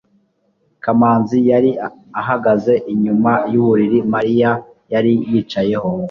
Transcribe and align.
kamanzi 0.83 1.37
yari 1.49 1.71
ahagaze 2.21 2.73
inyuma 2.93 3.31
yuburiri 3.51 3.99
mariya 4.13 4.51
yari 4.93 5.13
yicayeho 5.31 5.89